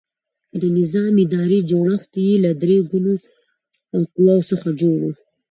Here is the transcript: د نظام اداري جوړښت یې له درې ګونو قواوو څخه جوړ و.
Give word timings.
د 0.61 0.63
نظام 0.77 1.13
اداري 1.25 1.59
جوړښت 1.69 2.11
یې 2.25 2.33
له 2.43 2.51
درې 2.61 2.77
ګونو 2.89 3.13
قواوو 4.13 4.47
څخه 4.51 4.67
جوړ 4.81 4.97
و. 5.03 5.05